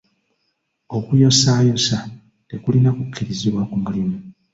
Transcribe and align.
Okuyosaayosa 0.97 1.97
tekulina 2.49 2.89
kukkirizibwa 2.97 3.61
ku 3.69 3.75
mulimu. 3.83 4.17